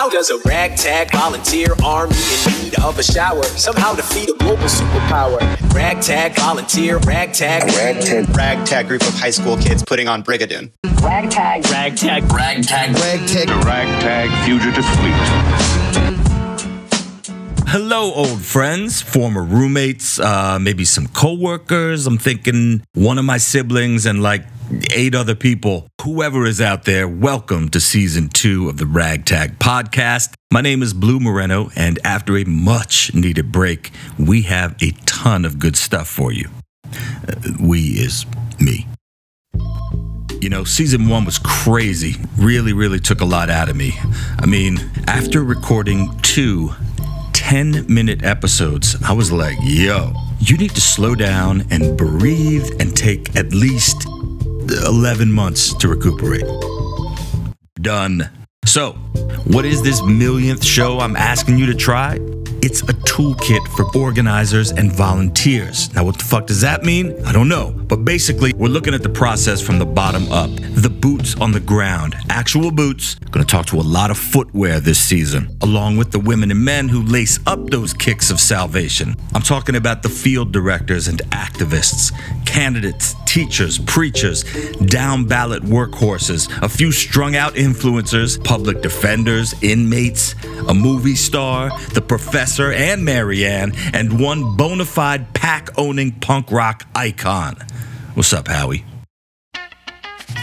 How 0.00 0.08
does 0.08 0.30
a 0.30 0.38
ragtag 0.48 1.12
volunteer 1.12 1.74
army 1.84 2.16
in 2.46 2.62
need 2.62 2.74
of 2.80 2.98
a 2.98 3.02
shower? 3.02 3.42
Somehow 3.42 3.94
defeat 3.94 4.30
a 4.30 4.34
global 4.38 4.64
superpower? 4.64 5.40
Ragtag 5.74 6.34
volunteer, 6.36 6.96
ragtag, 7.00 7.64
ragtag, 7.64 8.34
ragtag 8.34 8.88
group 8.88 9.02
of 9.02 9.12
high 9.12 9.28
school 9.28 9.58
kids 9.58 9.84
putting 9.84 10.08
on 10.08 10.24
Brigadoon. 10.24 10.72
Ragtag, 11.02 11.66
ragtag, 11.70 12.32
ragtag, 12.32 12.94
ragtag, 12.94 13.48
the 13.48 13.62
ragtag 13.66 14.30
fugitive 14.46 14.86
fleet. 14.86 16.19
Hello, 17.72 18.12
old 18.14 18.42
friends, 18.42 19.00
former 19.00 19.44
roommates, 19.44 20.18
uh, 20.18 20.58
maybe 20.60 20.84
some 20.84 21.06
coworkers. 21.06 22.04
I'm 22.04 22.18
thinking 22.18 22.82
one 22.94 23.16
of 23.16 23.24
my 23.24 23.38
siblings 23.38 24.06
and 24.06 24.20
like 24.20 24.44
eight 24.92 25.14
other 25.14 25.36
people. 25.36 25.86
Whoever 26.02 26.46
is 26.46 26.60
out 26.60 26.82
there, 26.82 27.06
welcome 27.06 27.68
to 27.68 27.78
season 27.78 28.28
two 28.28 28.68
of 28.68 28.78
the 28.78 28.86
Ragtag 28.86 29.60
Podcast. 29.60 30.34
My 30.52 30.62
name 30.62 30.82
is 30.82 30.92
Blue 30.92 31.20
Moreno, 31.20 31.70
and 31.76 32.00
after 32.02 32.36
a 32.36 32.42
much 32.42 33.14
needed 33.14 33.52
break, 33.52 33.92
we 34.18 34.42
have 34.42 34.74
a 34.82 34.90
ton 35.06 35.44
of 35.44 35.60
good 35.60 35.76
stuff 35.76 36.08
for 36.08 36.32
you. 36.32 36.50
Uh, 36.92 37.36
we 37.60 37.82
is 37.82 38.26
me. 38.58 38.88
You 40.40 40.48
know, 40.48 40.64
season 40.64 41.08
one 41.08 41.24
was 41.24 41.38
crazy. 41.38 42.16
Really, 42.36 42.72
really 42.72 42.98
took 42.98 43.20
a 43.20 43.24
lot 43.24 43.48
out 43.48 43.68
of 43.68 43.76
me. 43.76 43.92
I 44.40 44.46
mean, 44.46 44.90
after 45.06 45.44
recording 45.44 46.18
two 46.22 46.74
10 47.32 47.92
minute 47.92 48.22
episodes, 48.24 48.96
I 49.02 49.12
was 49.12 49.32
like, 49.32 49.56
yo, 49.62 50.12
you 50.38 50.56
need 50.56 50.70
to 50.70 50.80
slow 50.80 51.14
down 51.14 51.64
and 51.70 51.96
breathe 51.96 52.68
and 52.80 52.96
take 52.96 53.36
at 53.36 53.52
least 53.52 54.06
11 54.06 55.32
months 55.32 55.74
to 55.74 55.88
recuperate. 55.88 56.44
Done. 57.74 58.30
So, 58.64 58.92
what 59.46 59.64
is 59.64 59.82
this 59.82 60.02
millionth 60.02 60.64
show 60.64 61.00
I'm 61.00 61.16
asking 61.16 61.58
you 61.58 61.66
to 61.66 61.74
try? 61.74 62.18
It's 62.62 62.82
a 62.82 62.94
toolkit 63.08 63.66
for 63.74 63.86
organizers 63.98 64.70
and 64.70 64.92
volunteers. 64.92 65.92
Now, 65.94 66.04
what 66.04 66.18
the 66.18 66.24
fuck 66.24 66.46
does 66.46 66.60
that 66.60 66.82
mean? 66.82 67.18
I 67.24 67.32
don't 67.32 67.48
know. 67.48 67.70
But 67.70 68.04
basically, 68.04 68.52
we're 68.52 68.68
looking 68.68 68.92
at 68.92 69.02
the 69.02 69.08
process 69.08 69.62
from 69.62 69.78
the 69.78 69.86
bottom 69.86 70.30
up. 70.30 70.50
The 70.80 70.88
boots 70.88 71.38
on 71.38 71.52
the 71.52 71.60
ground, 71.60 72.16
actual 72.30 72.70
boots. 72.70 73.16
Gonna 73.30 73.44
talk 73.44 73.66
to 73.66 73.76
a 73.76 73.82
lot 73.82 74.10
of 74.10 74.16
footwear 74.16 74.80
this 74.80 74.98
season, 74.98 75.54
along 75.60 75.98
with 75.98 76.10
the 76.10 76.18
women 76.18 76.50
and 76.50 76.64
men 76.64 76.88
who 76.88 77.02
lace 77.02 77.38
up 77.46 77.68
those 77.68 77.92
kicks 77.92 78.30
of 78.30 78.40
salvation. 78.40 79.14
I'm 79.34 79.42
talking 79.42 79.76
about 79.76 80.02
the 80.02 80.08
field 80.08 80.52
directors 80.52 81.06
and 81.06 81.18
activists, 81.32 82.12
candidates, 82.46 83.14
teachers, 83.26 83.78
preachers, 83.78 84.42
down 84.86 85.26
ballot 85.26 85.62
workhorses, 85.64 86.48
a 86.62 86.68
few 86.70 86.92
strung 86.92 87.36
out 87.36 87.56
influencers, 87.56 88.42
public 88.42 88.80
defenders, 88.80 89.54
inmates, 89.62 90.34
a 90.66 90.72
movie 90.72 91.14
star, 91.14 91.78
the 91.92 92.00
professor 92.00 92.72
and 92.72 93.04
Mary 93.04 93.44
Ann, 93.44 93.74
and 93.92 94.18
one 94.18 94.56
bona 94.56 94.86
fide 94.86 95.34
pack 95.34 95.68
owning 95.76 96.12
punk 96.20 96.50
rock 96.50 96.86
icon. 96.94 97.56
What's 98.14 98.32
up, 98.32 98.48
Howie? 98.48 98.86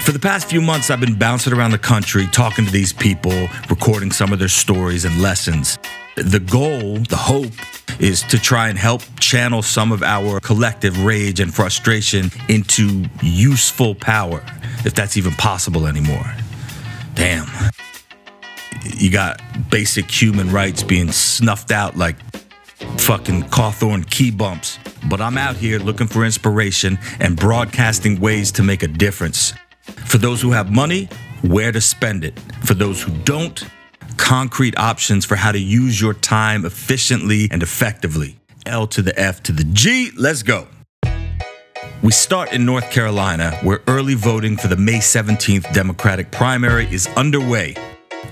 For 0.07 0.13
the 0.13 0.19
past 0.19 0.49
few 0.49 0.61
months, 0.61 0.89
I've 0.89 1.01
been 1.01 1.19
bouncing 1.19 1.51
around 1.51 1.71
the 1.71 1.77
country 1.77 2.27
talking 2.27 2.65
to 2.65 2.71
these 2.71 2.93
people, 2.93 3.49
recording 3.69 4.09
some 4.09 4.31
of 4.31 4.39
their 4.39 4.47
stories 4.47 5.03
and 5.03 5.21
lessons. 5.21 5.77
The 6.15 6.39
goal, 6.39 6.99
the 6.99 7.17
hope, 7.17 7.51
is 7.99 8.23
to 8.23 8.39
try 8.39 8.69
and 8.69 8.79
help 8.79 9.01
channel 9.19 9.61
some 9.61 9.91
of 9.91 10.03
our 10.03 10.39
collective 10.39 11.03
rage 11.03 11.41
and 11.41 11.53
frustration 11.53 12.31
into 12.47 13.03
useful 13.21 13.95
power, 13.95 14.45
if 14.85 14.95
that's 14.95 15.17
even 15.17 15.33
possible 15.33 15.87
anymore. 15.87 16.33
Damn. 17.13 17.49
You 18.85 19.11
got 19.11 19.41
basic 19.69 20.09
human 20.09 20.53
rights 20.53 20.83
being 20.83 21.11
snuffed 21.11 21.69
out 21.69 21.97
like 21.97 22.15
fucking 22.97 23.43
Cawthorn 23.49 24.09
key 24.09 24.31
bumps. 24.31 24.79
But 25.09 25.19
I'm 25.19 25.37
out 25.37 25.57
here 25.57 25.79
looking 25.79 26.07
for 26.07 26.23
inspiration 26.23 26.97
and 27.19 27.35
broadcasting 27.35 28.21
ways 28.21 28.53
to 28.53 28.63
make 28.63 28.83
a 28.83 28.87
difference. 28.87 29.51
For 30.05 30.17
those 30.17 30.41
who 30.41 30.51
have 30.51 30.71
money, 30.71 31.09
where 31.41 31.71
to 31.71 31.81
spend 31.81 32.23
it. 32.23 32.39
For 32.63 32.73
those 32.73 33.01
who 33.01 33.11
don't, 33.23 33.63
concrete 34.17 34.77
options 34.77 35.25
for 35.25 35.35
how 35.35 35.51
to 35.51 35.59
use 35.59 36.01
your 36.01 36.13
time 36.13 36.65
efficiently 36.65 37.47
and 37.51 37.63
effectively. 37.63 38.39
L 38.65 38.87
to 38.87 39.01
the 39.01 39.17
F 39.19 39.41
to 39.43 39.51
the 39.51 39.63
G, 39.63 40.11
let's 40.17 40.43
go. 40.43 40.67
We 42.03 42.11
start 42.11 42.53
in 42.53 42.65
North 42.65 42.91
Carolina, 42.91 43.51
where 43.63 43.81
early 43.87 44.13
voting 44.13 44.55
for 44.55 44.67
the 44.67 44.75
May 44.75 44.99
17th 44.99 45.73
Democratic 45.73 46.31
primary 46.31 46.85
is 46.91 47.07
underway. 47.17 47.75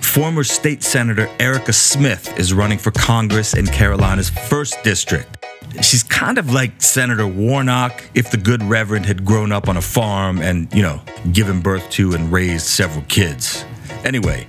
Former 0.02 0.44
state 0.44 0.84
senator 0.84 1.30
Erica 1.40 1.74
Smith 1.74 2.38
is 2.38 2.54
running 2.54 2.78
for 2.78 2.92
Congress 2.92 3.56
in 3.56 3.66
Carolina's 3.66 4.30
1st 4.30 4.84
District. 4.84 5.35
She's 5.82 6.04
kind 6.04 6.38
of 6.38 6.52
like 6.52 6.82
Senator 6.82 7.28
Warnock 7.28 8.04
if 8.14 8.32
the 8.32 8.38
good 8.38 8.64
Reverend 8.64 9.06
had 9.06 9.26
grown 9.26 9.52
up 9.52 9.68
on 9.70 9.78
a 9.78 9.82
farm 9.82 10.42
and, 10.42 10.74
you 10.74 10.82
know, 10.82 11.02
given 11.32 11.62
birth 11.62 11.90
to 11.92 12.14
and 12.14 12.32
raised 12.32 12.66
several 12.66 13.04
kids. 13.06 13.66
Anyway, 14.04 14.48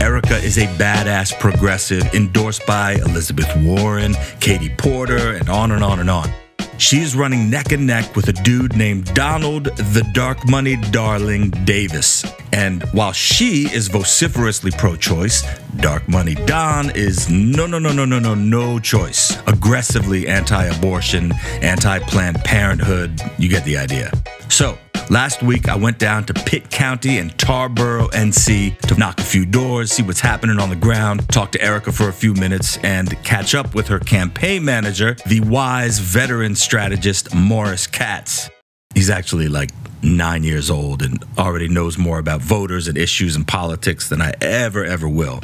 Erica 0.00 0.36
is 0.38 0.58
a 0.58 0.66
badass 0.78 1.38
progressive 1.38 2.02
endorsed 2.14 2.66
by 2.66 2.92
Elizabeth 2.94 3.50
Warren, 3.62 4.14
Katie 4.40 4.74
Porter, 4.78 5.34
and 5.34 5.48
on 5.48 5.72
and 5.72 5.84
on 5.84 6.00
and 6.00 6.10
on. 6.10 6.30
She's 6.80 7.14
running 7.14 7.50
neck 7.50 7.72
and 7.72 7.86
neck 7.86 8.16
with 8.16 8.28
a 8.28 8.32
dude 8.32 8.74
named 8.74 9.12
Donald 9.12 9.64
the 9.64 10.02
Dark 10.14 10.48
Money 10.48 10.76
Darling 10.76 11.50
Davis. 11.64 12.24
And 12.54 12.82
while 12.94 13.12
she 13.12 13.70
is 13.70 13.88
vociferously 13.88 14.70
pro 14.70 14.96
choice, 14.96 15.44
Dark 15.76 16.08
Money 16.08 16.34
Don 16.46 16.88
is 16.96 17.28
no, 17.28 17.66
no, 17.66 17.78
no, 17.78 17.92
no, 17.92 18.06
no, 18.06 18.18
no, 18.18 18.34
no 18.34 18.78
choice. 18.78 19.36
Aggressively 19.46 20.26
anti 20.26 20.64
abortion, 20.64 21.32
anti 21.60 21.98
Planned 21.98 22.42
Parenthood. 22.44 23.20
You 23.38 23.50
get 23.50 23.66
the 23.66 23.76
idea. 23.76 24.10
So, 24.48 24.78
Last 25.10 25.42
week, 25.42 25.68
I 25.68 25.74
went 25.74 25.98
down 25.98 26.24
to 26.26 26.34
Pitt 26.34 26.70
County 26.70 27.18
and 27.18 27.36
Tarboro, 27.36 28.08
NC 28.12 28.78
to 28.82 28.94
knock 28.94 29.18
a 29.18 29.24
few 29.24 29.44
doors, 29.44 29.90
see 29.90 30.04
what's 30.04 30.20
happening 30.20 30.60
on 30.60 30.70
the 30.70 30.76
ground, 30.76 31.28
talk 31.30 31.50
to 31.50 31.60
Erica 31.60 31.90
for 31.90 32.08
a 32.08 32.12
few 32.12 32.32
minutes, 32.32 32.78
and 32.84 33.20
catch 33.24 33.56
up 33.56 33.74
with 33.74 33.88
her 33.88 33.98
campaign 33.98 34.64
manager, 34.64 35.16
the 35.26 35.40
wise 35.40 35.98
veteran 35.98 36.54
strategist 36.54 37.34
Morris 37.34 37.88
Katz. 37.88 38.50
He's 38.94 39.10
actually 39.10 39.48
like 39.48 39.70
nine 40.00 40.44
years 40.44 40.70
old 40.70 41.02
and 41.02 41.24
already 41.36 41.66
knows 41.66 41.98
more 41.98 42.20
about 42.20 42.40
voters 42.40 42.86
and 42.86 42.96
issues 42.96 43.34
and 43.34 43.44
politics 43.48 44.08
than 44.08 44.22
I 44.22 44.34
ever, 44.40 44.84
ever 44.84 45.08
will. 45.08 45.40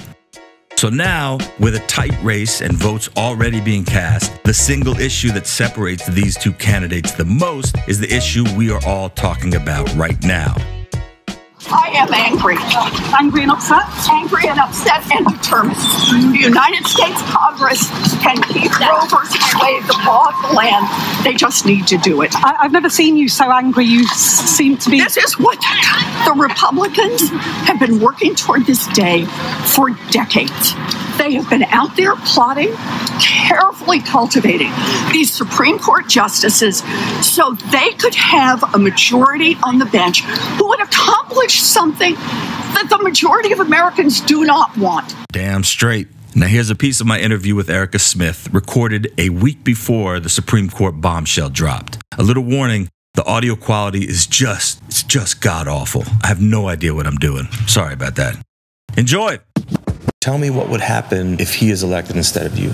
So 0.76 0.91
now, 0.91 1.38
with 1.59 1.75
a 1.75 1.81
tight 1.87 2.12
race 2.22 2.60
and 2.60 2.75
votes 2.75 3.09
already 3.16 3.62
being 3.62 3.82
cast, 3.82 4.44
the 4.44 4.53
single 4.53 4.94
issue 5.00 5.32
that 5.32 5.47
separates 5.47 6.06
these 6.06 6.37
two 6.37 6.53
candidates 6.53 7.12
the 7.12 7.25
most 7.25 7.76
is 7.88 7.98
the 7.98 8.14
issue 8.14 8.44
we 8.54 8.70
are 8.70 8.84
all 8.87 9.09
talking 9.09 9.54
about 9.54 9.91
right 9.94 10.22
now. 10.22 10.54
I 11.71 11.91
am 11.94 12.12
angry. 12.15 12.56
Angry 13.19 13.43
and 13.43 13.50
upset? 13.50 13.84
Angry 14.10 14.49
and 14.49 14.59
upset 14.59 15.03
and 15.12 15.27
determined. 15.27 15.77
The 15.77 16.38
United 16.38 16.87
States 16.87 17.21
Congress 17.22 17.91
can 18.21 18.41
keep 18.43 18.71
Roe 18.78 19.06
versus 19.06 19.44
Wade 19.60 19.82
the 19.84 20.03
law 20.06 20.28
of 20.28 20.50
the 20.50 20.55
land. 20.55 20.87
They 21.25 21.34
just 21.34 21.66
need 21.66 21.87
to 21.88 21.99
do 21.99 22.22
it. 22.22 22.34
I, 22.37 22.62
have 22.62 22.72
never 22.72 22.88
seen 22.88 23.16
you 23.16 23.28
so 23.28 23.50
angry. 23.50 23.84
You 23.84 24.06
seem 24.09 24.76
to 24.78 24.91
be. 24.91 25.00
This 25.00 25.16
is 25.16 25.38
what 25.38 25.60
the 26.25 26.34
Republicans 26.37 27.31
have 27.66 27.81
been 27.81 28.00
working 28.00 28.34
toward 28.34 28.66
this 28.66 28.87
day 28.88 29.25
for 29.65 29.91
decades. 30.10 30.75
They 31.19 31.34
have 31.34 31.49
been 31.49 31.65
out 31.65 31.97
there 31.97 32.15
plotting, 32.16 32.75
carefully 33.21 34.00
cultivating 34.00 34.71
these 35.12 35.32
Supreme 35.32 35.78
Court 35.78 36.09
justices 36.09 36.82
so 37.27 37.53
they 37.72 37.91
could 37.93 38.15
have 38.15 38.62
a 38.75 38.78
majority 38.78 39.56
on 39.62 39.78
the 39.78 39.87
bench 39.87 40.22
who 40.22 40.69
would 40.69 40.81
accomplish 40.81 41.60
something 41.60 42.15
that 42.15 42.87
the 42.91 42.99
majority 42.99 43.53
of 43.53 43.60
Americans 43.60 44.21
do 44.21 44.44
not 44.44 44.76
want. 44.76 45.15
Damn 45.32 45.65
straight. 45.65 46.08
Now, 46.35 46.49
here's 46.49 46.69
a 46.69 46.75
piece 46.75 47.00
of 47.00 47.06
my 47.06 47.19
interview 47.19 47.55
with 47.55 47.70
Erica 47.70 47.99
Smith, 47.99 48.52
recorded 48.52 49.11
a 49.17 49.31
week 49.31 49.64
before 49.64 50.20
the 50.20 50.29
Supreme 50.29 50.69
Court 50.69 51.00
bombshell 51.00 51.49
dropped. 51.49 51.96
A 52.19 52.23
little 52.23 52.44
warning 52.44 52.90
the 53.14 53.25
audio 53.25 53.56
quality 53.56 54.06
is 54.06 54.26
just, 54.26 54.82
it's 54.88 55.02
just 55.02 55.40
god 55.40 55.67
awful. 55.67 56.05
I 56.23 56.26
have 56.26 56.43
no 56.43 56.69
idea 56.69 56.94
what 56.94 57.06
I'm 57.06 57.17
doing. 57.17 57.44
Sorry 57.67 57.94
about 57.94 58.17
that. 58.17 58.37
Enjoy. 58.99 59.38
Tell 60.26 60.38
me 60.38 60.50
what 60.50 60.69
would 60.70 60.81
happen 60.81 61.38
if 61.38 61.55
he 61.55 61.70
is 61.70 61.84
elected 61.84 62.17
instead 62.17 62.46
of 62.46 62.58
you. 62.58 62.73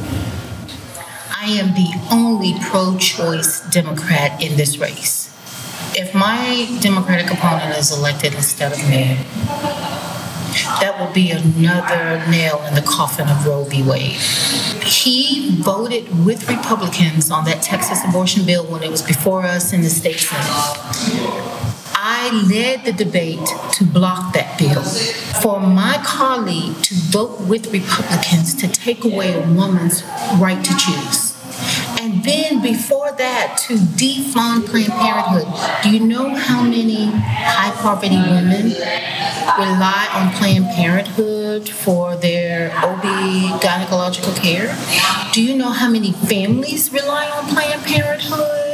I 1.38 1.50
am 1.50 1.74
the 1.74 1.92
only 2.10 2.54
pro 2.62 2.96
choice 2.96 3.60
Democrat 3.68 4.42
in 4.42 4.56
this 4.56 4.78
race. 4.78 5.28
If 5.94 6.14
my 6.14 6.78
Democratic 6.80 7.30
opponent 7.30 7.76
is 7.76 7.92
elected 7.94 8.32
instead 8.32 8.72
of 8.72 8.78
me, 8.88 9.18
that 10.80 10.96
will 10.98 11.12
be 11.12 11.30
another 11.30 12.26
nail 12.30 12.64
in 12.68 12.74
the 12.74 12.80
coffin 12.80 13.28
of 13.28 13.46
Roe 13.46 13.64
v. 13.64 13.82
Wade. 13.82 14.12
He 14.82 15.60
voted 15.60 16.24
with 16.24 16.48
Republicans 16.48 17.30
on 17.30 17.44
that 17.44 17.60
Texas 17.62 18.02
abortion 18.08 18.46
bill 18.46 18.64
when 18.64 18.82
it 18.82 18.90
was 18.90 19.02
before 19.02 19.42
us 19.42 19.74
in 19.74 19.82
the 19.82 19.90
state 19.90 20.20
Senate. 20.20 21.61
I 22.24 22.30
led 22.30 22.84
the 22.84 22.92
debate 22.92 23.44
to 23.72 23.84
block 23.84 24.32
that 24.34 24.56
bill. 24.56 24.84
For 25.42 25.58
my 25.58 26.00
colleague 26.04 26.80
to 26.84 26.94
vote 26.94 27.40
with 27.48 27.72
Republicans 27.72 28.54
to 28.62 28.68
take 28.68 29.04
away 29.04 29.32
a 29.34 29.40
woman's 29.40 30.04
right 30.38 30.64
to 30.64 30.76
choose. 30.76 31.34
And 32.00 32.22
then 32.22 32.62
before 32.62 33.10
that, 33.10 33.58
to 33.66 33.74
defund 33.74 34.66
Planned 34.66 34.92
Parenthood. 34.92 35.82
Do 35.82 35.90
you 35.90 36.06
know 36.06 36.36
how 36.36 36.62
many 36.62 37.06
high 37.06 37.72
poverty 37.82 38.14
women 38.14 38.66
rely 39.58 40.08
on 40.14 40.32
Planned 40.38 40.66
Parenthood 40.76 41.68
for 41.68 42.14
their 42.14 42.70
OB 42.84 43.02
gynecological 43.60 44.36
care? 44.36 44.78
Do 45.32 45.42
you 45.42 45.56
know 45.56 45.70
how 45.70 45.90
many 45.90 46.12
families 46.12 46.92
rely 46.92 47.28
on 47.30 47.48
Planned 47.48 47.82
Parenthood? 47.82 48.71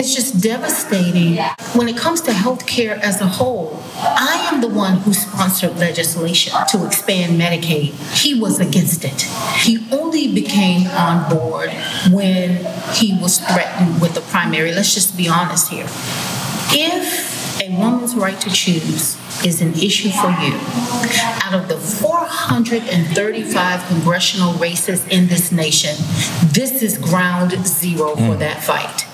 It's 0.00 0.14
just 0.14 0.40
devastating. 0.40 1.36
When 1.74 1.86
it 1.86 1.94
comes 1.94 2.22
to 2.22 2.30
healthcare 2.30 2.98
as 3.00 3.20
a 3.20 3.26
whole, 3.26 3.82
I 3.96 4.48
am 4.50 4.62
the 4.62 4.68
one 4.68 4.96
who 4.96 5.12
sponsored 5.12 5.76
legislation 5.76 6.54
to 6.70 6.86
expand 6.86 7.38
Medicaid. 7.38 7.92
He 8.18 8.40
was 8.40 8.60
against 8.60 9.04
it. 9.04 9.20
He 9.58 9.86
only 9.92 10.32
became 10.32 10.86
on 10.86 11.28
board 11.28 11.68
when 12.10 12.64
he 12.94 13.12
was 13.20 13.40
threatened 13.40 14.00
with 14.00 14.14
the 14.14 14.22
primary. 14.22 14.72
Let's 14.72 14.94
just 14.94 15.18
be 15.18 15.28
honest 15.28 15.68
here. 15.68 15.84
If 16.72 17.60
a 17.60 17.68
woman's 17.76 18.14
right 18.14 18.40
to 18.40 18.48
choose 18.48 19.18
is 19.44 19.60
an 19.60 19.74
issue 19.74 20.08
for 20.08 20.30
you. 20.30 20.58
Out 21.44 21.52
of 21.52 21.68
the 21.68 21.76
435 21.76 23.86
congressional 23.86 24.54
races 24.54 25.06
in 25.08 25.26
this 25.26 25.52
nation, 25.52 25.94
this 26.54 26.82
is 26.82 26.96
ground 26.96 27.50
zero 27.66 28.16
for 28.16 28.22
mm. 28.22 28.38
that 28.38 28.64
fight. 28.64 29.09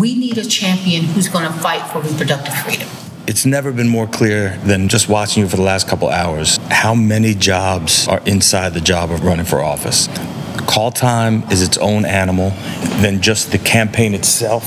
We 0.00 0.14
need 0.14 0.38
a 0.38 0.46
champion 0.46 1.04
who's 1.04 1.28
going 1.28 1.44
to 1.44 1.52
fight 1.52 1.86
for 1.92 2.00
reproductive 2.00 2.54
freedom. 2.54 2.88
It's 3.26 3.44
never 3.44 3.70
been 3.70 3.88
more 3.88 4.06
clear 4.06 4.56
than 4.64 4.88
just 4.88 5.10
watching 5.10 5.42
you 5.42 5.48
for 5.48 5.56
the 5.56 5.62
last 5.62 5.88
couple 5.88 6.08
hours 6.08 6.56
how 6.70 6.94
many 6.94 7.34
jobs 7.34 8.08
are 8.08 8.22
inside 8.24 8.72
the 8.72 8.80
job 8.80 9.10
of 9.10 9.22
running 9.22 9.44
for 9.44 9.60
office. 9.60 10.08
Call 10.66 10.90
time 10.90 11.42
is 11.50 11.60
its 11.60 11.76
own 11.76 12.06
animal, 12.06 12.48
then 13.02 13.20
just 13.20 13.52
the 13.52 13.58
campaign 13.58 14.14
itself, 14.14 14.64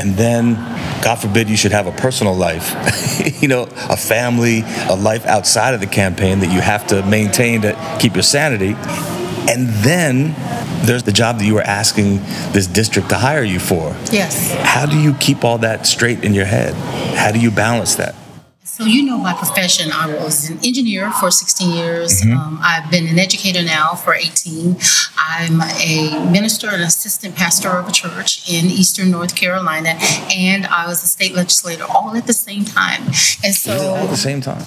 and 0.00 0.16
then, 0.16 0.54
God 1.00 1.16
forbid, 1.16 1.48
you 1.48 1.56
should 1.56 1.70
have 1.70 1.86
a 1.86 1.92
personal 1.92 2.34
life, 2.34 2.74
you 3.40 3.46
know, 3.46 3.68
a 3.88 3.96
family, 3.96 4.64
a 4.88 4.96
life 4.96 5.24
outside 5.26 5.74
of 5.74 5.80
the 5.80 5.86
campaign 5.86 6.40
that 6.40 6.52
you 6.52 6.60
have 6.60 6.88
to 6.88 7.06
maintain 7.06 7.60
to 7.62 7.98
keep 8.00 8.14
your 8.14 8.24
sanity. 8.24 8.74
And 9.48 9.68
then 9.84 10.34
there's 10.82 11.02
the 11.04 11.12
job 11.12 11.38
that 11.38 11.44
you 11.44 11.54
were 11.54 11.62
asking 11.62 12.16
this 12.52 12.66
district 12.66 13.08
to 13.10 13.16
hire 13.16 13.42
you 13.42 13.58
for. 13.58 13.96
Yes. 14.10 14.54
How 14.62 14.86
do 14.86 14.98
you 14.98 15.14
keep 15.14 15.44
all 15.44 15.58
that 15.58 15.86
straight 15.86 16.24
in 16.24 16.34
your 16.34 16.44
head? 16.44 16.74
How 17.16 17.32
do 17.32 17.40
you 17.40 17.50
balance 17.50 17.94
that? 17.96 18.14
So, 18.64 18.84
you 18.84 19.04
know, 19.04 19.18
my 19.18 19.34
profession, 19.34 19.92
I 19.92 20.06
was 20.14 20.48
an 20.48 20.58
engineer 20.64 21.10
for 21.12 21.30
16 21.30 21.72
years. 21.72 22.22
Um, 22.22 22.58
I've 22.62 22.90
been 22.90 23.06
an 23.06 23.18
educator 23.18 23.62
now 23.62 23.94
for 23.94 24.14
18. 24.14 24.76
I'm 25.18 25.60
a 25.60 26.30
minister 26.30 26.68
and 26.68 26.82
assistant 26.82 27.36
pastor 27.36 27.68
of 27.68 27.86
a 27.86 27.92
church 27.92 28.50
in 28.50 28.66
Eastern 28.70 29.10
North 29.10 29.36
Carolina, 29.36 29.98
and 30.34 30.64
I 30.66 30.86
was 30.86 31.02
a 31.02 31.06
state 31.06 31.34
legislator 31.34 31.84
all 31.84 32.16
at 32.16 32.26
the 32.26 32.32
same 32.32 32.64
time. 32.64 33.02
And 33.44 33.54
so, 33.54 33.94
At 33.94 34.08
the 34.08 34.16
same 34.16 34.40
time. 34.40 34.64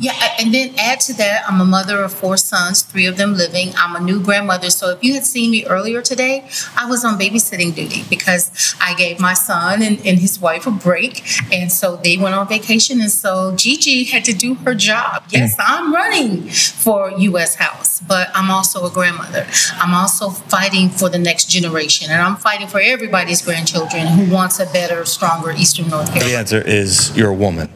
Yeah, 0.00 0.14
and 0.40 0.54
then 0.54 0.74
add 0.78 0.98
to 1.00 1.12
that, 1.18 1.44
I'm 1.46 1.60
a 1.60 1.64
mother 1.64 2.02
of 2.02 2.14
four 2.14 2.38
sons, 2.38 2.80
three 2.80 3.04
of 3.04 3.18
them 3.18 3.34
living. 3.34 3.74
I'm 3.76 3.94
a 3.94 4.00
new 4.00 4.18
grandmother. 4.18 4.70
So 4.70 4.88
if 4.88 5.04
you 5.04 5.12
had 5.12 5.26
seen 5.26 5.50
me 5.50 5.66
earlier 5.66 6.00
today, 6.00 6.48
I 6.74 6.88
was 6.88 7.04
on 7.04 7.18
babysitting 7.18 7.74
duty 7.74 8.04
because 8.08 8.74
I 8.80 8.94
gave 8.94 9.20
my 9.20 9.34
son 9.34 9.82
and, 9.82 9.98
and 10.06 10.18
his 10.18 10.40
wife 10.40 10.66
a 10.66 10.70
break. 10.70 11.22
And 11.52 11.70
so 11.70 11.96
they 11.96 12.16
went 12.16 12.34
on 12.34 12.48
vacation. 12.48 13.02
And 13.02 13.10
so 13.10 13.54
Gigi 13.56 14.04
had 14.04 14.24
to 14.24 14.32
do 14.32 14.54
her 14.54 14.74
job. 14.74 15.24
Mm. 15.24 15.32
Yes, 15.32 15.56
I'm 15.58 15.92
running 15.92 16.48
for 16.48 17.10
U.S. 17.10 17.56
House, 17.56 18.00
but 18.00 18.30
I'm 18.34 18.50
also 18.50 18.86
a 18.86 18.90
grandmother. 18.90 19.46
I'm 19.74 19.92
also 19.92 20.30
fighting 20.30 20.88
for 20.88 21.10
the 21.10 21.18
next 21.18 21.50
generation. 21.50 22.10
And 22.10 22.22
I'm 22.22 22.36
fighting 22.36 22.68
for 22.68 22.80
everybody's 22.80 23.42
grandchildren 23.42 24.06
who 24.06 24.32
wants 24.32 24.60
a 24.60 24.64
better, 24.64 25.04
stronger 25.04 25.50
Eastern 25.50 25.88
North 25.88 26.06
Carolina. 26.06 26.30
The 26.30 26.38
answer 26.38 26.62
is 26.62 27.14
you're 27.14 27.30
a 27.30 27.34
woman, 27.34 27.68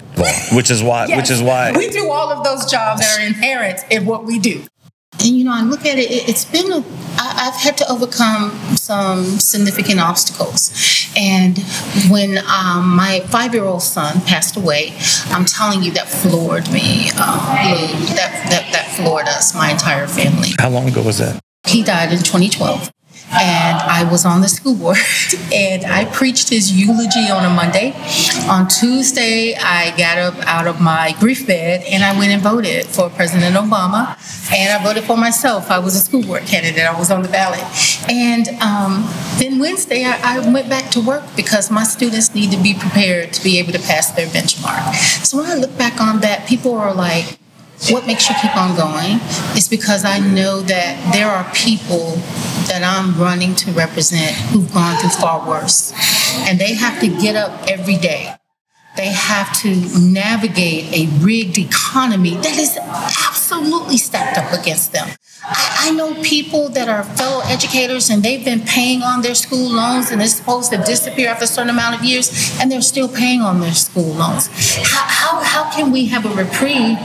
which 0.52 0.70
is 0.70 0.82
why. 0.82 1.06
Which 1.16 1.30
is 1.30 1.42
why. 1.42 1.72
we 1.72 1.88
do 1.88 2.10
all 2.10 2.30
of 2.30 2.44
those 2.44 2.70
jobs 2.70 3.00
that 3.00 3.18
are 3.18 3.26
inherent 3.26 3.80
in 3.90 4.06
what 4.06 4.24
we 4.24 4.38
do. 4.38 4.64
And 5.20 5.28
you 5.38 5.44
know, 5.44 5.52
I 5.54 5.62
look 5.62 5.86
at 5.86 5.96
it, 5.98 6.10
it- 6.10 6.28
it's 6.28 6.44
been 6.44 6.72
a, 6.72 6.78
I, 7.16 7.46
I've 7.48 7.54
had 7.60 7.76
to 7.78 7.90
overcome 7.90 8.50
some 8.76 9.24
significant 9.38 10.00
obstacles. 10.00 10.72
And 11.16 11.56
when 12.10 12.38
um, 12.38 12.96
my 12.96 13.20
five 13.28 13.54
year 13.54 13.64
old 13.64 13.82
son 13.82 14.20
passed 14.22 14.56
away, 14.56 14.92
I'm 15.26 15.44
telling 15.44 15.82
you, 15.84 15.92
that 15.92 16.08
floored 16.08 16.70
me. 16.72 17.10
Um, 17.10 17.38
that, 18.16 18.46
that, 18.50 18.68
that 18.72 18.92
floored 18.96 19.28
us, 19.28 19.54
my 19.54 19.70
entire 19.70 20.08
family. 20.08 20.48
How 20.58 20.68
long 20.70 20.88
ago 20.88 21.02
was 21.02 21.18
that? 21.18 21.40
He 21.66 21.82
died 21.84 22.10
in 22.12 22.18
2012. 22.18 22.90
And 23.32 23.78
I 23.78 24.08
was 24.10 24.24
on 24.24 24.42
the 24.42 24.48
school 24.48 24.74
board 24.74 24.98
and 25.52 25.84
I 25.84 26.04
preached 26.04 26.50
his 26.50 26.72
eulogy 26.72 27.30
on 27.30 27.44
a 27.44 27.50
Monday. 27.50 27.94
On 28.48 28.68
Tuesday, 28.68 29.54
I 29.54 29.96
got 29.96 30.18
up 30.18 30.34
out 30.46 30.66
of 30.66 30.80
my 30.80 31.14
grief 31.18 31.46
bed 31.46 31.84
and 31.88 32.04
I 32.04 32.16
went 32.16 32.30
and 32.30 32.42
voted 32.42 32.86
for 32.86 33.10
President 33.10 33.56
Obama. 33.56 34.16
And 34.52 34.72
I 34.72 34.84
voted 34.84 35.04
for 35.04 35.16
myself. 35.16 35.70
I 35.70 35.78
was 35.78 35.96
a 35.96 36.00
school 36.00 36.22
board 36.22 36.42
candidate, 36.42 36.84
I 36.84 36.96
was 36.98 37.10
on 37.10 37.22
the 37.22 37.28
ballot. 37.28 37.64
And 38.08 38.48
um, 38.60 39.08
then 39.38 39.58
Wednesday, 39.58 40.04
I, 40.04 40.36
I 40.36 40.52
went 40.52 40.68
back 40.68 40.90
to 40.92 41.00
work 41.00 41.24
because 41.34 41.70
my 41.70 41.84
students 41.84 42.34
need 42.34 42.50
to 42.52 42.62
be 42.62 42.74
prepared 42.74 43.32
to 43.32 43.42
be 43.42 43.58
able 43.58 43.72
to 43.72 43.80
pass 43.80 44.10
their 44.12 44.26
benchmark. 44.26 44.94
So 45.24 45.38
when 45.38 45.46
I 45.46 45.54
look 45.54 45.76
back 45.76 46.00
on 46.00 46.20
that, 46.20 46.46
people 46.46 46.74
are 46.74 46.94
like, 46.94 47.38
what 47.90 48.06
makes 48.06 48.28
you 48.28 48.34
keep 48.40 48.56
on 48.56 48.76
going 48.76 49.18
It's 49.56 49.68
because 49.68 50.04
I 50.04 50.18
know 50.18 50.60
that 50.62 51.12
there 51.12 51.28
are 51.28 51.44
people 51.52 52.16
that 52.68 52.82
I'm 52.82 53.18
running 53.20 53.54
to 53.56 53.70
represent 53.72 54.34
who've 54.50 54.72
gone 54.72 54.96
through 54.98 55.10
far 55.10 55.46
worse. 55.46 55.92
And 56.48 56.58
they 56.58 56.74
have 56.74 57.00
to 57.00 57.08
get 57.08 57.36
up 57.36 57.68
every 57.68 57.96
day. 57.96 58.34
They 58.96 59.08
have 59.08 59.52
to 59.62 59.74
navigate 59.98 60.92
a 60.92 61.08
rigged 61.18 61.58
economy 61.58 62.36
that 62.36 62.56
is 62.56 62.78
absolutely 62.78 63.96
stacked 63.96 64.38
up 64.38 64.52
against 64.52 64.92
them. 64.92 65.08
I, 65.46 65.90
know 65.90 66.14
people 66.22 66.70
that 66.70 66.88
are 66.88 67.02
fellow 67.02 67.42
educators 67.44 68.08
and 68.08 68.22
they've 68.22 68.44
been 68.44 68.62
paying 68.62 69.02
on 69.02 69.20
their 69.20 69.34
school 69.34 69.70
loans 69.70 70.10
and 70.10 70.22
it's 70.22 70.34
supposed 70.34 70.70
to 70.72 70.78
disappear 70.78 71.28
after 71.28 71.44
a 71.44 71.46
certain 71.46 71.70
amount 71.70 71.96
of 71.96 72.04
years 72.04 72.58
and 72.60 72.72
they're 72.72 72.80
still 72.80 73.08
paying 73.08 73.42
on 73.42 73.60
their 73.60 73.74
school 73.74 74.14
loans. 74.14 74.48
How, 74.82 75.04
how, 75.06 75.42
how 75.42 75.70
can 75.70 75.92
we 75.92 76.06
have 76.06 76.24
a 76.24 76.30
reprieve 76.30 76.96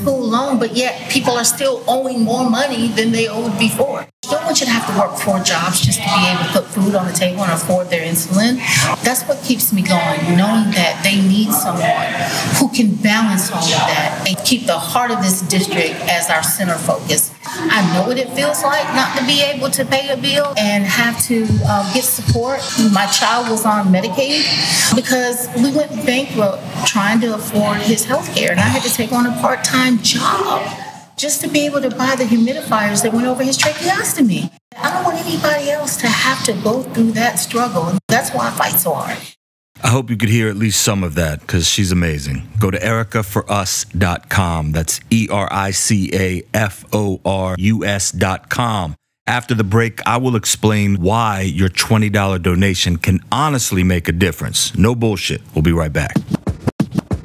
school 0.00 0.20
loan, 0.20 0.58
but 0.58 0.76
yet 0.76 1.10
people 1.10 1.34
are 1.34 1.44
still 1.44 1.84
owing 1.86 2.22
more 2.22 2.48
money 2.48 2.88
than 2.88 3.12
they 3.12 3.28
owed 3.28 3.58
before. 3.58 4.06
No 4.30 4.38
one 4.46 4.54
should 4.54 4.68
have 4.68 4.86
to 4.86 4.98
work 4.98 5.18
four 5.18 5.40
jobs 5.40 5.80
just 5.80 5.98
to 5.98 6.04
be 6.04 6.26
able 6.28 6.44
to 6.44 6.52
put 6.52 6.64
food 6.66 6.94
on 6.94 7.06
the 7.06 7.12
table 7.12 7.42
and 7.42 7.52
afford 7.52 7.90
their 7.90 8.06
insulin. 8.06 8.56
That's 9.02 9.24
what 9.24 9.42
keeps 9.42 9.72
me 9.72 9.82
going, 9.82 10.36
knowing 10.36 10.70
that 10.72 11.00
they 11.02 11.20
need 11.20 11.50
someone 11.52 12.06
who 12.56 12.68
can 12.70 12.94
balance 13.02 13.50
all 13.50 13.58
of 13.58 13.86
that 13.90 14.24
and 14.28 14.36
keep 14.46 14.66
the 14.66 14.78
heart 14.78 15.10
of 15.10 15.20
this 15.22 15.42
district 15.42 15.94
as 16.08 16.30
our 16.30 16.42
center 16.42 16.76
focus. 16.76 17.34
I 17.52 17.92
know 17.92 18.06
what 18.06 18.18
it 18.18 18.28
feels 18.30 18.62
like 18.62 18.84
not 18.94 19.16
to 19.18 19.26
be 19.26 19.42
able 19.42 19.70
to 19.70 19.84
pay 19.84 20.08
a 20.08 20.16
bill 20.16 20.54
and 20.56 20.84
have 20.84 21.20
to 21.24 21.46
uh, 21.64 21.94
get 21.94 22.04
support. 22.04 22.60
My 22.92 23.06
child 23.06 23.50
was 23.50 23.66
on 23.66 23.86
Medicaid 23.86 24.94
because 24.94 25.48
we 25.56 25.74
went 25.76 25.90
bankrupt 26.06 26.62
trying 26.86 27.20
to 27.20 27.34
afford 27.34 27.78
his 27.78 28.04
health 28.04 28.34
care, 28.34 28.50
and 28.52 28.60
I 28.60 28.64
had 28.64 28.82
to 28.82 28.92
take 28.92 29.12
on 29.12 29.26
a 29.26 29.32
part 29.40 29.64
time 29.64 29.98
job 30.02 30.62
just 31.16 31.40
to 31.42 31.48
be 31.48 31.66
able 31.66 31.80
to 31.82 31.90
buy 31.90 32.14
the 32.16 32.24
humidifiers 32.24 33.02
that 33.02 33.12
went 33.12 33.26
over 33.26 33.42
his 33.42 33.58
tracheostomy. 33.58 34.50
I 34.76 34.90
don't 34.92 35.04
want 35.04 35.18
anybody 35.18 35.70
else 35.70 35.96
to 35.98 36.06
have 36.06 36.44
to 36.44 36.52
go 36.62 36.82
through 36.82 37.12
that 37.12 37.38
struggle. 37.38 37.98
That's 38.08 38.30
why 38.30 38.48
I 38.48 38.50
fight 38.50 38.72
so 38.72 38.94
hard. 38.94 39.18
I 39.82 39.88
hope 39.88 40.10
you 40.10 40.16
could 40.16 40.28
hear 40.28 40.48
at 40.48 40.56
least 40.56 40.82
some 40.82 41.02
of 41.02 41.14
that 41.14 41.40
because 41.40 41.66
she's 41.66 41.90
amazing. 41.90 42.48
Go 42.58 42.70
to 42.70 42.78
ericaforus.com. 42.78 44.72
That's 44.72 45.00
E 45.10 45.28
R 45.30 45.48
I 45.50 45.70
C 45.70 46.10
A 46.12 46.42
F 46.52 46.84
O 46.92 47.20
R 47.24 47.56
U 47.58 47.84
S.com. 47.84 48.94
After 49.26 49.54
the 49.54 49.64
break, 49.64 50.00
I 50.06 50.16
will 50.16 50.34
explain 50.34 50.96
why 51.00 51.42
your 51.42 51.68
$20 51.68 52.42
donation 52.42 52.96
can 52.96 53.20
honestly 53.30 53.84
make 53.84 54.08
a 54.08 54.12
difference. 54.12 54.76
No 54.76 54.94
bullshit. 54.94 55.40
We'll 55.54 55.62
be 55.62 55.72
right 55.72 55.92
back. 55.92 56.16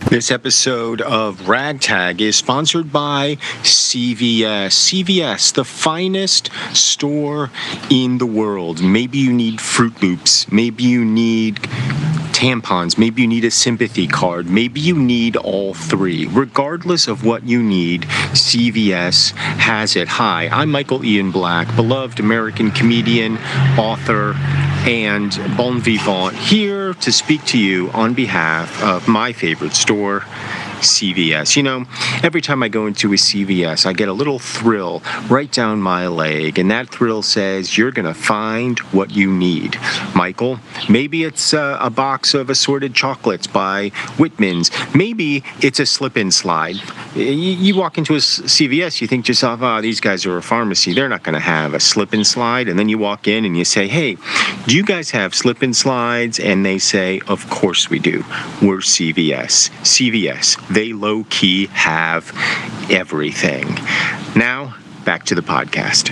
This 0.10 0.30
episode 0.30 1.02
of 1.02 1.50
Ragtag 1.50 2.22
is 2.22 2.36
sponsored 2.36 2.94
by 2.94 3.38
CVS. 3.64 5.04
CVS, 5.04 5.52
the 5.54 5.66
finest 5.66 6.52
store 6.74 7.50
in 7.90 8.20
the 8.20 8.28
world. 8.28 8.84
Maybe 8.84 9.18
you 9.18 9.34
need 9.34 9.58
Froot 9.58 10.00
Loops. 10.04 10.50
Maybe 10.52 10.84
you 10.84 11.04
need 11.04 11.60
tampons. 12.46 12.96
Maybe 12.96 13.24
you 13.24 13.28
need 13.28 13.44
a 13.44 13.50
sympathy 13.50 14.06
card. 14.06 14.48
Maybe 14.48 14.80
you 14.80 14.96
need 14.96 15.36
all 15.36 15.74
three. 15.74 16.28
Regardless 16.28 17.08
of 17.08 17.26
what 17.26 17.44
you 17.44 17.64
need, 17.64 18.04
CVS 18.34 19.32
has 19.32 19.96
it. 19.96 20.08
Hi, 20.08 20.48
I'm 20.50 20.70
Michael 20.70 21.04
Ian 21.04 21.32
Black, 21.32 21.76
beloved 21.76 22.20
American 22.20 22.70
comedian, 22.70 23.40
author, 23.80 24.34
and 24.86 25.32
bon 25.58 25.80
vivant, 25.80 26.36
here 26.36 26.94
to 26.94 27.12
speak 27.12 27.44
to 27.46 27.58
you 27.58 27.90
on 27.96 28.14
behalf 28.14 28.84
of 28.84 29.08
my 29.08 29.34
favorite 29.34 29.74
store. 29.74 30.24
CVS. 30.86 31.56
You 31.56 31.64
know, 31.64 31.86
every 32.24 32.42
time 32.42 32.64
I 32.64 32.70
go 32.70 32.88
into 32.88 33.12
a 33.14 33.16
CVS, 33.16 33.86
I 33.86 33.94
get 33.94 34.08
a 34.08 34.14
little 34.14 34.40
thrill 34.40 35.02
right 35.30 35.52
down 35.52 35.82
my 35.82 36.08
leg, 36.08 36.60
and 36.60 36.72
that 36.72 36.90
thrill 36.90 37.22
says 37.22 37.78
you're 37.78 37.92
going 37.92 38.06
to 38.06 38.14
find 38.14 38.80
what 38.92 39.12
you 39.12 39.32
need. 39.32 39.78
Michael, 40.16 40.60
maybe 40.90 41.24
it's 41.24 41.54
uh, 41.54 41.78
a 41.80 41.90
box 41.90 42.34
of 42.34 42.50
assorted 42.50 42.94
chocolates 42.94 43.48
by 43.48 43.90
Whitman's. 44.18 44.72
Maybe 44.94 45.44
it's 45.62 45.80
a 45.80 45.86
slip 45.86 46.16
and 46.16 46.34
slide. 46.34 46.78
You, 47.16 47.24
you 47.24 47.76
walk 47.76 47.98
into 47.98 48.14
a 48.14 48.18
CVS, 48.18 49.02
you 49.02 49.08
think 49.08 49.26
to 49.26 49.30
yourself, 49.30 49.62
oh, 49.62 49.82
these 49.82 50.00
guys 50.00 50.26
are 50.26 50.38
a 50.38 50.42
pharmacy. 50.42 50.94
They're 50.94 51.10
not 51.10 51.24
going 51.24 51.34
to 51.34 51.40
have 51.40 51.74
a 51.74 51.80
slip 51.80 52.14
and 52.14 52.26
slide. 52.26 52.68
And 52.68 52.78
then 52.78 52.90
you 52.90 52.98
walk 52.98 53.28
in 53.28 53.46
and 53.46 53.58
you 53.58 53.66
say, 53.66 53.88
hey, 53.88 54.18
do 54.68 54.76
you 54.76 54.84
guys 54.84 55.12
have 55.12 55.34
slip 55.34 55.62
and 55.62 55.76
slides? 55.76 56.40
And 56.40 56.66
they 56.66 56.78
say, 56.78 57.22
of 57.28 57.50
course 57.50 57.90
we 57.90 58.00
do. 58.00 58.24
We're 58.62 58.80
CVS. 58.80 59.70
CVS 59.82 60.74
they 60.76 60.92
low 60.92 61.24
key 61.30 61.68
have 61.68 62.32
everything. 62.92 63.66
Now, 64.36 64.76
back 65.06 65.24
to 65.26 65.36
the 65.36 65.42
podcast. 65.42 66.10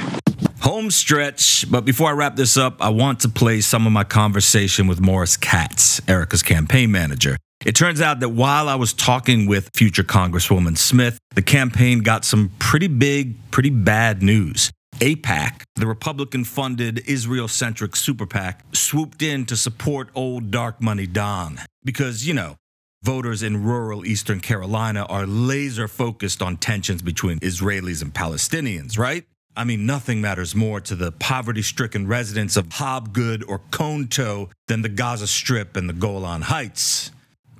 Home 0.62 0.90
stretch, 0.90 1.70
but 1.70 1.84
before 1.84 2.08
I 2.08 2.14
wrap 2.14 2.38
this 2.38 2.56
up, 2.56 2.82
I 2.82 2.88
want 2.88 3.20
to 3.20 3.30
play 3.30 3.60
some 3.60 3.86
of 3.86 3.92
my 3.92 4.06
conversation 4.06 4.88
with 4.88 5.02
Morris 5.02 5.36
Katz, 5.36 6.02
Erica's 6.08 6.42
campaign 6.42 6.90
manager. 6.90 7.36
It 7.66 7.76
turns 7.76 8.00
out 8.00 8.22
that 8.22 8.30
while 8.30 8.70
I 8.70 8.76
was 8.76 8.94
talking 8.94 9.48
with 9.48 9.70
future 9.76 10.04
Congresswoman 10.04 10.78
Smith, 10.78 11.20
the 11.36 11.42
campaign 11.42 12.00
got 12.00 12.24
some 12.24 12.52
pretty 12.60 12.88
big, 12.88 13.36
pretty 13.52 13.70
bad 13.70 14.24
news. 14.24 14.72
AIPAC, 15.00 15.64
the 15.76 15.88
Republican 15.88 16.46
funded 16.46 17.04
Israel 17.06 17.50
centric 17.50 17.98
super 17.98 18.26
PAC, 18.26 18.64
swooped 18.74 19.22
in 19.22 19.46
to 19.48 19.58
support 19.58 20.10
old 20.16 20.52
dark 20.52 20.82
money 20.82 21.08
Don. 21.08 21.60
Because, 21.84 22.26
you 22.26 22.34
know, 22.34 22.56
Voters 23.04 23.44
in 23.44 23.62
rural 23.62 24.06
Eastern 24.06 24.40
Carolina 24.40 25.04
are 25.10 25.28
laser 25.28 25.90
focused 25.90 26.42
on 26.42 26.56
tensions 26.56 27.02
between 27.02 27.38
Israelis 27.40 28.02
and 28.02 28.14
Palestinians, 28.14 28.98
right? 28.98 29.26
I 29.58 29.66
mean, 29.66 29.86
nothing 29.86 30.22
matters 30.22 30.56
more 30.56 30.80
to 30.80 30.96
the 30.96 31.12
poverty 31.12 31.64
stricken 31.64 32.08
residents 32.08 32.56
of 32.56 32.70
Hobgood 32.70 33.44
or 33.46 33.60
Conetoe 33.72 34.52
than 34.70 34.84
the 34.84 34.90
Gaza 34.90 35.28
Strip 35.28 35.76
and 35.76 35.90
the 35.90 35.94
Golan 35.94 36.44
Heights. 36.44 37.12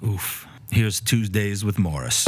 Oof. 0.02 0.48
Here's 0.72 1.02
Tuesdays 1.02 1.66
with 1.66 1.78
Morris. 1.78 2.26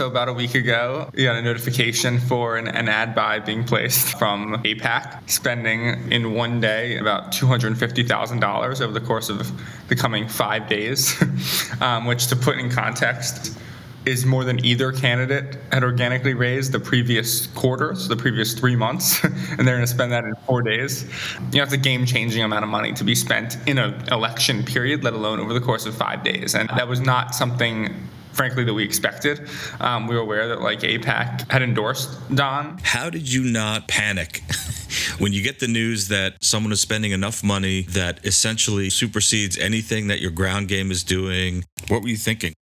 So 0.00 0.06
about 0.06 0.30
a 0.30 0.32
week 0.32 0.54
ago, 0.54 1.10
we 1.12 1.24
got 1.24 1.36
a 1.36 1.42
notification 1.42 2.20
for 2.20 2.56
an, 2.56 2.68
an, 2.68 2.88
ad 2.88 3.14
buy 3.14 3.38
being 3.38 3.64
placed 3.64 4.18
from 4.18 4.54
AIPAC, 4.64 5.28
spending 5.28 6.10
in 6.10 6.32
one 6.32 6.58
day 6.58 6.96
about 6.96 7.32
$250,000 7.32 8.80
over 8.80 8.92
the 8.94 9.06
course 9.06 9.28
of 9.28 9.52
the 9.88 9.94
coming 9.94 10.26
five 10.26 10.70
days, 10.70 11.22
um, 11.82 12.06
which 12.06 12.28
to 12.28 12.36
put 12.36 12.56
in 12.56 12.70
context 12.70 13.58
is 14.06 14.24
more 14.24 14.42
than 14.42 14.64
either 14.64 14.90
candidate 14.90 15.58
had 15.70 15.84
organically 15.84 16.32
raised 16.32 16.72
the 16.72 16.80
previous 16.80 17.48
quarter, 17.48 17.94
so 17.94 18.08
the 18.08 18.16
previous 18.16 18.54
three 18.54 18.76
months, 18.76 19.22
and 19.24 19.68
they're 19.68 19.76
going 19.76 19.80
to 19.80 19.86
spend 19.86 20.12
that 20.12 20.24
in 20.24 20.34
four 20.46 20.62
days. 20.62 21.04
You 21.52 21.58
know, 21.58 21.64
it's 21.64 21.74
a 21.74 21.76
game-changing 21.76 22.42
amount 22.42 22.64
of 22.64 22.70
money 22.70 22.94
to 22.94 23.04
be 23.04 23.14
spent 23.14 23.58
in 23.68 23.76
an 23.76 24.10
election 24.10 24.64
period, 24.64 25.04
let 25.04 25.12
alone 25.12 25.40
over 25.40 25.52
the 25.52 25.60
course 25.60 25.84
of 25.84 25.94
five 25.94 26.24
days. 26.24 26.54
And 26.54 26.70
that 26.70 26.88
was 26.88 27.00
not 27.00 27.34
something 27.34 28.08
frankly 28.32 28.64
that 28.64 28.74
we 28.74 28.84
expected. 28.84 29.48
Um, 29.80 30.06
we 30.06 30.14
were 30.14 30.20
aware 30.20 30.48
that 30.48 30.60
like 30.60 30.80
AIPAC 30.80 31.50
had 31.50 31.62
endorsed 31.62 32.18
Don. 32.34 32.78
How 32.82 33.10
did 33.10 33.30
you 33.30 33.42
not 33.44 33.88
panic 33.88 34.42
when 35.18 35.32
you 35.32 35.42
get 35.42 35.60
the 35.60 35.68
news 35.68 36.08
that 36.08 36.34
someone 36.42 36.72
is 36.72 36.80
spending 36.80 37.12
enough 37.12 37.42
money 37.42 37.82
that 37.82 38.24
essentially 38.24 38.90
supersedes 38.90 39.58
anything 39.58 40.08
that 40.08 40.20
your 40.20 40.30
ground 40.30 40.68
game 40.68 40.90
is 40.90 41.04
doing? 41.04 41.64
What 41.88 42.02
were 42.02 42.08
you 42.08 42.16
thinking? 42.16 42.54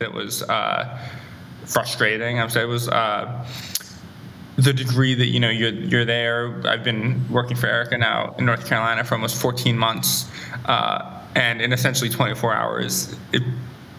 It 0.00 0.12
was 0.12 0.42
uh, 0.42 0.98
frustrating. 1.64 2.38
I 2.38 2.44
would 2.44 2.52
say 2.52 2.62
it 2.62 2.66
was. 2.66 2.88
Uh, 2.88 3.46
the 4.58 4.72
degree 4.72 5.14
that 5.14 5.26
you 5.26 5.38
know 5.38 5.50
you're 5.50 5.72
you're 5.72 6.04
there. 6.04 6.60
I've 6.66 6.82
been 6.82 7.24
working 7.30 7.56
for 7.56 7.68
Erica 7.68 7.96
now 7.96 8.34
in 8.38 8.44
North 8.44 8.66
Carolina 8.66 9.04
for 9.04 9.14
almost 9.14 9.40
14 9.40 9.78
months, 9.78 10.28
uh, 10.64 11.22
and 11.36 11.62
in 11.62 11.72
essentially 11.72 12.10
24 12.10 12.52
hours, 12.52 13.16
it 13.32 13.42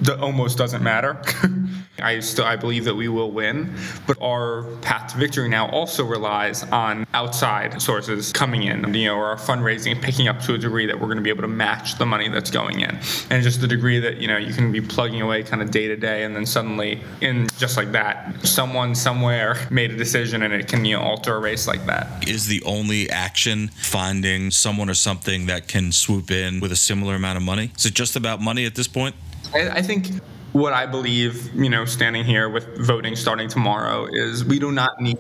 that 0.01 0.19
almost 0.19 0.57
doesn't 0.57 0.83
matter. 0.83 1.21
I 2.01 2.19
still 2.19 2.45
I 2.45 2.55
believe 2.55 2.85
that 2.85 2.95
we 2.95 3.09
will 3.09 3.31
win, 3.31 3.75
but 4.07 4.17
our 4.21 4.63
path 4.81 5.11
to 5.11 5.17
victory 5.17 5.49
now 5.49 5.69
also 5.69 6.05
relies 6.05 6.63
on 6.63 7.05
outside 7.13 7.81
sources 7.81 8.31
coming 8.31 8.63
in, 8.63 8.93
you 8.93 9.07
know, 9.07 9.15
or 9.15 9.25
our 9.25 9.35
fundraising 9.35 10.01
picking 10.01 10.27
up 10.27 10.39
to 10.41 10.53
a 10.53 10.57
degree 10.57 10.85
that 10.85 10.95
we're 10.95 11.07
going 11.07 11.17
to 11.17 11.23
be 11.23 11.29
able 11.29 11.41
to 11.41 11.47
match 11.47 11.97
the 11.97 12.05
money 12.05 12.29
that's 12.29 12.51
going 12.51 12.79
in, 12.79 12.99
and 13.29 13.43
just 13.43 13.59
the 13.61 13.67
degree 13.67 13.99
that 13.99 14.17
you 14.17 14.27
know 14.27 14.37
you 14.37 14.53
can 14.53 14.71
be 14.71 14.81
plugging 14.81 15.21
away 15.21 15.43
kind 15.43 15.61
of 15.61 15.71
day 15.71 15.87
to 15.87 15.95
day, 15.95 16.23
and 16.23 16.35
then 16.35 16.45
suddenly 16.45 17.01
in 17.21 17.47
just 17.57 17.75
like 17.75 17.91
that, 17.91 18.45
someone 18.45 18.95
somewhere 18.95 19.57
made 19.69 19.91
a 19.91 19.97
decision 19.97 20.43
and 20.43 20.53
it 20.53 20.67
can 20.67 20.85
you 20.85 20.95
know 20.95 21.01
alter 21.01 21.35
a 21.35 21.39
race 21.39 21.67
like 21.67 21.85
that. 21.85 22.27
Is 22.27 22.47
the 22.47 22.63
only 22.63 23.09
action 23.09 23.69
finding 23.69 24.51
someone 24.51 24.89
or 24.89 24.93
something 24.93 25.47
that 25.47 25.67
can 25.67 25.91
swoop 25.91 26.31
in 26.31 26.59
with 26.59 26.71
a 26.71 26.77
similar 26.77 27.15
amount 27.15 27.37
of 27.37 27.43
money? 27.43 27.71
Is 27.77 27.85
it 27.85 27.93
just 27.93 28.15
about 28.15 28.41
money 28.41 28.65
at 28.65 28.75
this 28.75 28.87
point? 28.87 29.15
I, 29.53 29.69
I 29.69 29.81
think 29.81 30.07
what 30.53 30.73
I 30.73 30.85
believe, 30.85 31.53
you 31.53 31.69
know, 31.69 31.85
standing 31.85 32.23
here 32.23 32.49
with 32.49 32.77
voting 32.85 33.15
starting 33.15 33.49
tomorrow 33.49 34.07
is 34.11 34.43
we 34.43 34.59
do 34.59 34.71
not 34.71 34.99
need 34.99 35.17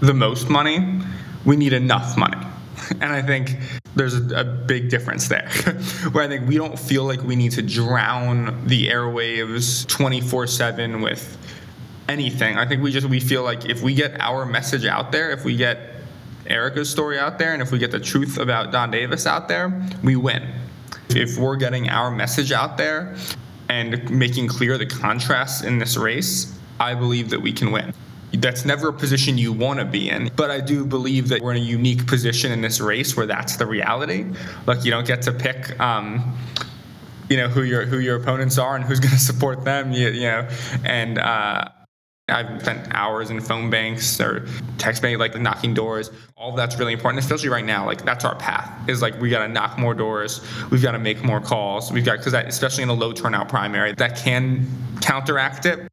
the 0.00 0.14
most 0.14 0.48
money. 0.48 1.00
We 1.44 1.56
need 1.56 1.72
enough 1.72 2.16
money. 2.16 2.38
And 3.00 3.12
I 3.12 3.22
think 3.22 3.56
there's 3.94 4.14
a, 4.14 4.44
big 4.44 4.88
difference 4.88 5.28
there, 5.28 5.48
where 6.12 6.24
I 6.24 6.28
think 6.28 6.48
we 6.48 6.56
don't 6.56 6.78
feel 6.78 7.04
like 7.04 7.22
we 7.22 7.36
need 7.36 7.52
to 7.52 7.62
drown 7.62 8.66
the 8.66 8.88
airwaves 8.88 9.86
24 9.86 10.46
7 10.48 11.00
with 11.00 11.38
anything. 12.08 12.56
I 12.58 12.66
think 12.66 12.82
we 12.82 12.90
just 12.90 13.08
we 13.08 13.20
feel 13.20 13.44
like 13.44 13.66
if 13.66 13.82
we 13.82 13.94
get 13.94 14.20
our 14.20 14.44
message 14.44 14.86
out 14.86 15.12
there, 15.12 15.30
if 15.30 15.44
we 15.44 15.56
get 15.56 15.78
Erica's 16.46 16.90
story 16.90 17.18
out 17.18 17.38
there, 17.38 17.52
and 17.52 17.62
if 17.62 17.70
we 17.70 17.78
get 17.78 17.92
the 17.92 18.00
truth 18.00 18.38
about 18.38 18.72
Don 18.72 18.90
Davis 18.90 19.26
out 19.26 19.46
there, 19.46 19.88
we 20.02 20.16
win. 20.16 20.52
If 21.16 21.38
we're 21.38 21.56
getting 21.56 21.88
our 21.88 22.10
message 22.10 22.52
out 22.52 22.76
there 22.76 23.16
and 23.68 24.10
making 24.10 24.48
clear 24.48 24.78
the 24.78 24.86
contrasts 24.86 25.62
in 25.62 25.78
this 25.78 25.96
race, 25.96 26.56
I 26.78 26.94
believe 26.94 27.30
that 27.30 27.40
we 27.40 27.52
can 27.52 27.72
win. 27.72 27.92
That's 28.32 28.64
never 28.64 28.88
a 28.88 28.92
position 28.92 29.36
you 29.38 29.52
want 29.52 29.80
to 29.80 29.84
be 29.84 30.08
in, 30.08 30.30
but 30.36 30.50
I 30.50 30.60
do 30.60 30.84
believe 30.84 31.28
that 31.28 31.42
we're 31.42 31.52
in 31.52 31.56
a 31.56 31.64
unique 31.64 32.06
position 32.06 32.52
in 32.52 32.60
this 32.60 32.80
race 32.80 33.16
where 33.16 33.26
that's 33.26 33.56
the 33.56 33.66
reality. 33.66 34.24
Like 34.66 34.84
you 34.84 34.90
don't 34.90 35.06
get 35.06 35.22
to 35.22 35.32
pick, 35.32 35.78
um, 35.80 36.38
you 37.28 37.36
know, 37.36 37.48
who 37.48 37.62
your 37.62 37.86
who 37.86 37.98
your 37.98 38.16
opponents 38.16 38.56
are 38.56 38.76
and 38.76 38.84
who's 38.84 39.00
going 39.00 39.12
to 39.12 39.18
support 39.18 39.64
them. 39.64 39.92
You, 39.92 40.10
you 40.10 40.22
know, 40.22 40.48
and. 40.84 41.18
Uh, 41.18 41.68
I've 42.30 42.62
spent 42.62 42.88
hours 42.94 43.30
in 43.30 43.40
phone 43.40 43.70
banks 43.70 44.20
or 44.20 44.46
text 44.78 45.02
bank, 45.02 45.18
like 45.18 45.38
knocking 45.38 45.74
doors. 45.74 46.10
All 46.36 46.54
that's 46.54 46.78
really 46.78 46.92
important, 46.92 47.22
especially 47.22 47.48
right 47.48 47.64
now. 47.64 47.84
Like 47.86 48.04
that's 48.04 48.24
our 48.24 48.34
path. 48.36 48.88
Is 48.88 49.02
like 49.02 49.20
we 49.20 49.30
got 49.30 49.46
to 49.46 49.48
knock 49.48 49.78
more 49.78 49.94
doors. 49.94 50.40
We've 50.70 50.82
got 50.82 50.92
to 50.92 50.98
make 50.98 51.22
more 51.22 51.40
calls. 51.40 51.92
We've 51.92 52.04
got 52.04 52.18
because 52.18 52.34
especially 52.34 52.82
in 52.82 52.88
a 52.88 52.94
low 52.94 53.12
turnout 53.12 53.48
primary, 53.48 53.92
that 53.94 54.16
can 54.16 54.66
counteract 55.00 55.66
it. 55.66 55.88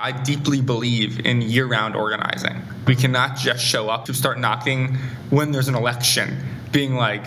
I 0.00 0.12
deeply 0.12 0.62
believe 0.62 1.26
in 1.26 1.42
year-round 1.42 1.94
organizing. 1.94 2.62
We 2.86 2.96
cannot 2.96 3.36
just 3.36 3.62
show 3.62 3.90
up 3.90 4.06
to 4.06 4.14
start 4.14 4.38
knocking 4.38 4.96
when 5.28 5.52
there's 5.52 5.68
an 5.68 5.74
election, 5.74 6.38
being 6.72 6.94
like, 6.94 7.26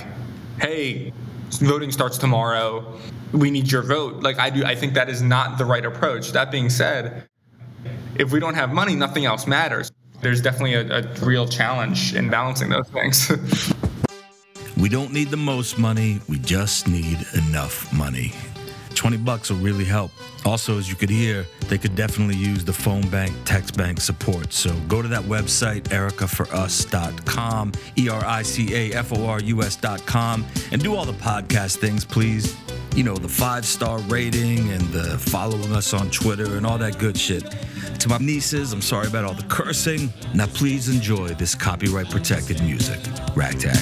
"Hey, 0.59 1.13
voting 1.59 1.91
starts 1.91 2.17
tomorrow. 2.17 3.00
We 3.31 3.51
need 3.51 3.71
your 3.71 3.83
vote." 3.83 4.24
Like 4.24 4.39
I 4.39 4.50
do, 4.50 4.65
I 4.65 4.74
think 4.74 4.95
that 4.95 5.09
is 5.09 5.21
not 5.21 5.59
the 5.59 5.65
right 5.65 5.85
approach. 5.85 6.31
That 6.31 6.50
being 6.50 6.71
said, 6.71 7.27
if 8.19 8.31
we 8.31 8.39
don't 8.39 8.55
have 8.55 8.74
money, 8.74 8.95
nothing 8.95 9.25
else 9.25 9.48
matters. 9.48 9.91
There's 10.22 10.41
definitely 10.41 10.74
a, 10.75 11.00
a 11.00 11.25
real 11.25 11.48
challenge 11.48 12.15
in 12.15 12.29
balancing 12.29 12.69
those 12.69 12.88
things. 12.89 13.31
we 14.77 14.89
don't 14.89 15.12
need 15.13 15.29
the 15.29 15.38
most 15.38 15.77
money, 15.77 16.22
we 16.27 16.39
just 16.39 16.88
need 16.88 17.25
enough 17.34 17.91
money. 17.93 18.34
20 18.95 19.17
bucks 19.17 19.51
will 19.51 19.57
really 19.57 19.84
help. 19.84 20.12
Also, 20.45 20.77
as 20.77 20.89
you 20.89 20.95
could 20.95 21.10
hear, 21.10 21.45
they 21.67 21.77
could 21.77 21.95
definitely 21.95 22.36
use 22.36 22.63
the 22.63 22.74
phone 22.74 23.07
bank, 23.10 23.36
text 23.43 23.75
bank 23.77 24.00
support. 24.00 24.53
So 24.53 24.74
go 24.88 25.01
to 25.01 25.07
that 25.10 25.24
website, 25.24 25.84
ericaforus.com, 25.89 27.74
E 27.98 28.10
R 28.10 28.25
I 28.25 28.41
C 28.41 28.74
A 28.74 28.98
F 28.98 29.12
O 29.12 29.25
R 29.25 29.41
U 29.41 29.63
S.com, 29.63 30.45
and 30.72 30.81
do 30.81 30.95
all 30.95 31.05
the 31.05 31.13
podcast 31.13 31.77
things, 31.77 32.05
please 32.05 32.55
you 32.95 33.03
know, 33.03 33.15
the 33.15 33.27
five 33.27 33.65
star 33.65 33.99
rating 33.99 34.71
and 34.71 34.81
the 34.89 35.17
following 35.19 35.73
us 35.73 35.93
on 35.93 36.09
Twitter 36.09 36.55
and 36.55 36.65
all 36.65 36.77
that 36.77 36.97
good 36.97 37.17
shit. 37.17 37.43
To 37.99 38.09
my 38.09 38.17
nieces, 38.17 38.71
I'm 38.71 38.81
sorry 38.81 39.07
about 39.07 39.25
all 39.25 39.33
the 39.33 39.43
cursing. 39.43 40.13
Now, 40.33 40.47
please 40.47 40.87
enjoy 40.87 41.29
this 41.29 41.55
copyright 41.55 42.09
protected 42.09 42.61
music. 42.61 42.99
Ragtag. 43.35 43.75